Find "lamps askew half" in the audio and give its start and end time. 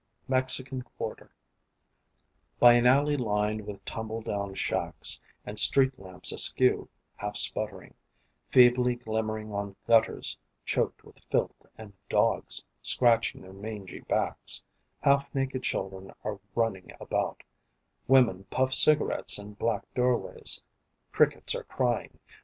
5.99-7.37